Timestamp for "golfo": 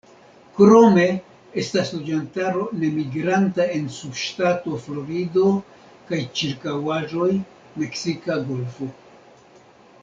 8.51-8.93